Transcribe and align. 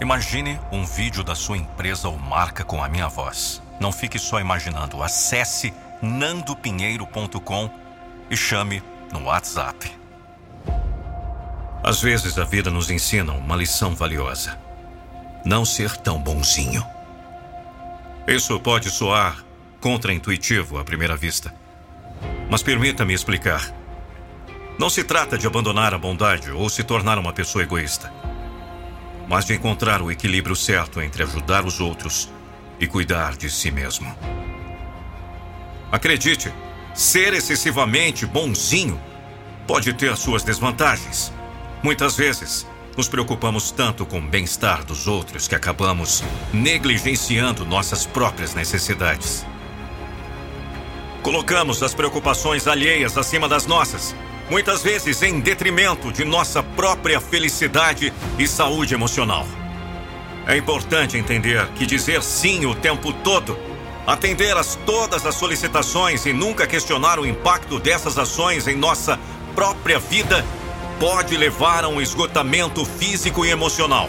Imagine 0.00 0.58
um 0.72 0.84
vídeo 0.84 1.22
da 1.22 1.36
sua 1.36 1.56
empresa 1.56 2.08
ou 2.08 2.18
marca 2.18 2.64
com 2.64 2.82
a 2.82 2.88
minha 2.88 3.08
voz. 3.08 3.62
Não 3.78 3.92
fique 3.92 4.18
só 4.18 4.40
imaginando. 4.40 5.02
Acesse 5.02 5.72
nandopinheiro.com 6.02 7.70
e 8.28 8.36
chame 8.36 8.82
no 9.12 9.24
WhatsApp. 9.24 9.92
Às 11.82 12.00
vezes 12.00 12.38
a 12.38 12.44
vida 12.44 12.70
nos 12.70 12.90
ensina 12.90 13.32
uma 13.32 13.54
lição 13.54 13.94
valiosa. 13.94 14.58
Não 15.44 15.64
ser 15.64 15.96
tão 15.98 16.18
bonzinho. 16.18 16.84
Isso 18.26 18.58
pode 18.58 18.90
soar 18.90 19.44
contraintuitivo 19.80 20.78
à 20.78 20.84
primeira 20.84 21.16
vista. 21.16 21.54
Mas 22.50 22.62
permita-me 22.62 23.14
explicar. 23.14 23.70
Não 24.78 24.90
se 24.90 25.04
trata 25.04 25.38
de 25.38 25.46
abandonar 25.46 25.94
a 25.94 25.98
bondade 25.98 26.50
ou 26.50 26.68
se 26.68 26.82
tornar 26.82 27.18
uma 27.18 27.32
pessoa 27.32 27.62
egoísta, 27.62 28.12
mas 29.28 29.44
de 29.44 29.54
encontrar 29.54 30.02
o 30.02 30.10
equilíbrio 30.10 30.56
certo 30.56 31.00
entre 31.00 31.22
ajudar 31.22 31.64
os 31.64 31.80
outros 31.80 32.30
e 32.78 32.86
cuidar 32.86 33.36
de 33.36 33.50
si 33.50 33.70
mesmo. 33.70 34.14
Acredite, 35.90 36.52
ser 36.94 37.32
excessivamente 37.32 38.26
bonzinho 38.26 39.00
pode 39.66 39.92
ter 39.94 40.16
suas 40.16 40.42
desvantagens. 40.42 41.32
Muitas 41.82 42.16
vezes, 42.16 42.66
nos 42.96 43.08
preocupamos 43.08 43.70
tanto 43.70 44.06
com 44.06 44.18
o 44.18 44.22
bem-estar 44.28 44.84
dos 44.84 45.06
outros 45.06 45.48
que 45.48 45.54
acabamos 45.54 46.22
negligenciando 46.52 47.64
nossas 47.64 48.06
próprias 48.06 48.54
necessidades. 48.54 49.44
Colocamos 51.22 51.82
as 51.82 51.94
preocupações 51.94 52.66
alheias 52.66 53.16
acima 53.16 53.48
das 53.48 53.66
nossas, 53.66 54.14
muitas 54.50 54.82
vezes 54.82 55.22
em 55.22 55.40
detrimento 55.40 56.12
de 56.12 56.24
nossa 56.24 56.62
própria 56.62 57.20
felicidade 57.20 58.12
e 58.38 58.46
saúde 58.46 58.94
emocional. 58.94 59.46
É 60.46 60.56
importante 60.56 61.16
entender 61.16 61.66
que 61.74 61.86
dizer 61.86 62.22
sim 62.22 62.66
o 62.66 62.74
tempo 62.74 63.12
todo, 63.12 63.58
atender 64.06 64.56
a 64.56 64.62
todas 64.84 65.24
as 65.24 65.34
solicitações 65.34 66.26
e 66.26 66.32
nunca 66.32 66.66
questionar 66.66 67.18
o 67.18 67.26
impacto 67.26 67.78
dessas 67.78 68.18
ações 68.18 68.68
em 68.68 68.76
nossa 68.76 69.18
própria 69.54 69.98
vida 69.98 70.44
pode 71.00 71.36
levar 71.36 71.84
a 71.84 71.88
um 71.88 72.00
esgotamento 72.00 72.84
físico 72.84 73.44
e 73.44 73.50
emocional. 73.50 74.08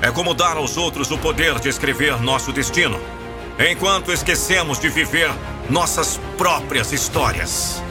É 0.00 0.10
como 0.10 0.34
dar 0.34 0.56
aos 0.56 0.76
outros 0.76 1.10
o 1.10 1.18
poder 1.18 1.58
de 1.58 1.68
escrever 1.68 2.20
nosso 2.22 2.52
destino, 2.52 2.98
enquanto 3.58 4.12
esquecemos 4.12 4.78
de 4.78 4.88
viver 4.88 5.30
nossas 5.68 6.20
próprias 6.36 6.92
histórias. 6.92 7.82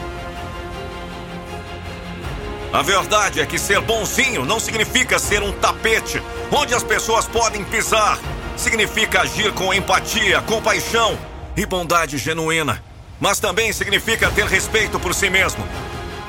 A 2.75 2.81
verdade 2.81 3.39
é 3.39 3.45
que 3.45 3.57
ser 3.57 3.79
bonzinho 3.79 4.43
não 4.43 4.59
significa 4.59 5.17
ser 5.17 5.41
um 5.41 5.53
tapete 5.53 6.21
onde 6.51 6.73
as 6.75 6.83
pessoas 6.83 7.25
podem 7.25 7.63
pisar. 7.63 8.19
Significa 8.57 9.21
agir 9.21 9.53
com 9.53 9.73
empatia, 9.73 10.41
compaixão 10.41 11.17
e 11.55 11.65
bondade 11.65 12.17
genuína. 12.17 12.83
Mas 13.17 13.39
também 13.39 13.71
significa 13.71 14.29
ter 14.29 14.45
respeito 14.45 14.99
por 14.99 15.15
si 15.15 15.29
mesmo. 15.29 15.65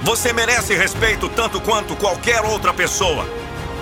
Você 0.03 0.33
merece 0.33 0.73
respeito 0.77 1.29
tanto 1.31 1.61
quanto 1.61 1.97
qualquer 1.97 2.41
outra 2.43 2.73
pessoa. 2.73 3.27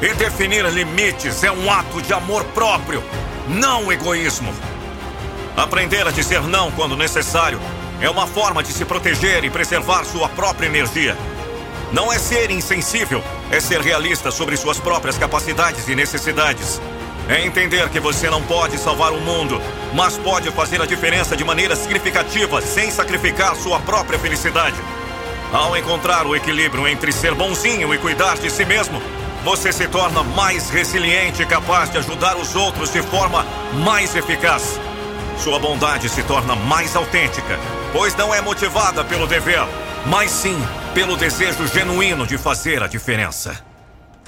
E 0.01 0.15
definir 0.15 0.65
limites 0.73 1.45
é 1.45 1.53
um 1.53 1.71
ato 1.71 2.01
de 2.01 2.15
amor 2.15 2.45
próprio, 2.55 3.05
não 3.47 3.93
egoísmo. 3.93 4.55
Aprender 5.55 6.09
a 6.09 6.11
dizer 6.11 6.41
não 6.41 6.71
quando 6.71 6.97
necessário 6.97 7.61
é 8.01 8.09
uma 8.09 8.27
forma 8.27 8.63
de 8.63 8.73
se 8.73 8.87
proteger 8.87 9.45
e 9.45 9.51
preservar 9.51 10.03
sua 10.05 10.31
própria 10.31 10.67
energia. 10.67 11.15
Não 11.95 12.13
é 12.13 12.19
ser 12.19 12.51
insensível, 12.51 13.23
é 13.53 13.61
ser 13.61 13.81
realista 13.81 14.33
sobre 14.33 14.57
suas 14.57 14.81
próprias 14.81 15.17
capacidades 15.17 15.87
e 15.87 15.95
necessidades. 15.95 16.81
É 17.29 17.47
entender 17.47 17.89
que 17.89 18.01
você 18.01 18.29
não 18.29 18.43
pode 18.43 18.79
salvar 18.79 19.13
o 19.13 19.21
mundo, 19.21 19.63
mas 19.95 20.19
pode 20.19 20.51
fazer 20.51 20.83
a 20.83 20.87
diferença 20.87 21.37
de 21.37 21.45
maneira 21.45 21.77
significativa 21.77 22.61
sem 22.61 22.91
sacrificar 22.91 23.55
sua 23.55 23.79
própria 23.79 24.19
felicidade. 24.19 24.75
Ao 25.53 25.77
encontrar 25.77 26.27
o 26.27 26.35
equilíbrio 26.35 26.89
entre 26.89 27.13
ser 27.13 27.33
bonzinho 27.33 27.95
e 27.95 27.99
cuidar 27.99 28.39
de 28.39 28.51
si 28.51 28.65
mesmo, 28.65 29.01
você 29.45 29.73
se 29.73 29.87
torna 29.87 30.25
mais 30.25 30.71
resiliente 30.71 31.43
e 31.43 31.47
capaz 31.47 31.91
de 31.91 31.99
ajudar 31.99 32.37
os 32.37 32.57
outros 32.57 32.93
de 32.93 33.03
forma 33.03 33.47
mais 33.73 34.17
eficaz. 34.17 34.81
Sua 35.39 35.61
bondade 35.61 36.09
se 36.09 36.25
torna 36.25 36.57
mais 36.57 36.97
autêntica, 36.97 37.57
pois 37.93 38.17
não 38.17 38.35
é 38.35 38.41
motivada 38.41 39.05
pelo 39.05 39.29
dever, 39.29 39.65
mas 40.07 40.33
sim 40.33 40.61
pelo 40.95 41.17
desejo 41.17 41.67
genuíno 41.67 42.25
de 42.25 42.39
fazer 42.39 42.81
a 42.81 42.87
diferença. 42.87 43.61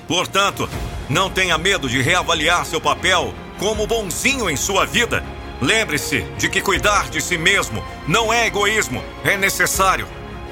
Portanto, 0.08 0.68
não 1.08 1.30
tenha 1.30 1.56
medo 1.56 1.88
de 1.88 2.02
reavaliar 2.02 2.66
seu 2.66 2.80
papel 2.80 3.32
como 3.56 3.86
bonzinho 3.86 4.50
em 4.50 4.56
sua 4.56 4.84
vida. 4.84 5.22
Lembre-se 5.62 6.22
de 6.36 6.48
que 6.48 6.60
cuidar 6.60 7.08
de 7.08 7.20
si 7.20 7.38
mesmo 7.38 7.82
não 8.06 8.32
é 8.32 8.46
egoísmo, 8.46 9.02
é 9.24 9.36
necessário. 9.36 10.08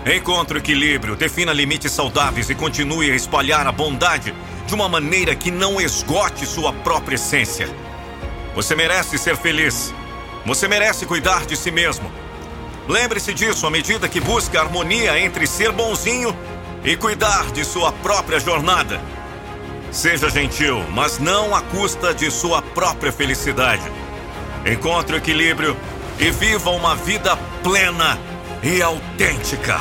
Encontre 0.06 0.56
o 0.56 0.60
equilíbrio, 0.60 1.16
defina 1.16 1.52
limites 1.52 1.90
saudáveis 1.90 2.48
e 2.48 2.54
continue 2.54 3.10
a 3.10 3.16
espalhar 3.16 3.66
a 3.66 3.72
bondade 3.72 4.32
de 4.66 4.74
uma 4.74 4.88
maneira 4.88 5.34
que 5.34 5.50
não 5.50 5.80
esgote 5.80 6.46
sua 6.46 6.72
própria 6.72 7.16
essência. 7.16 7.68
Você 8.54 8.76
merece 8.76 9.18
ser 9.18 9.36
feliz. 9.36 9.92
Você 10.46 10.68
merece 10.68 11.06
cuidar 11.06 11.44
de 11.44 11.56
si 11.56 11.72
mesmo. 11.72 12.10
Lembre-se 12.88 13.32
disso 13.32 13.66
à 13.66 13.70
medida 13.70 14.08
que 14.08 14.20
busca 14.20 14.60
harmonia 14.60 15.18
entre 15.18 15.46
ser 15.46 15.72
bonzinho 15.72 16.36
e 16.84 16.96
cuidar 16.96 17.50
de 17.52 17.64
sua 17.64 17.90
própria 17.90 18.38
jornada. 18.38 19.00
Seja 19.90 20.28
gentil, 20.28 20.84
mas 20.90 21.18
não 21.18 21.54
à 21.54 21.62
custa 21.62 22.12
de 22.12 22.30
sua 22.30 22.60
própria 22.60 23.12
felicidade. 23.12 23.90
Encontre 24.66 25.14
o 25.14 25.18
equilíbrio 25.18 25.76
e 26.18 26.30
viva 26.30 26.70
uma 26.70 26.94
vida 26.94 27.36
plena 27.62 28.18
e 28.62 28.82
autêntica. 28.82 29.78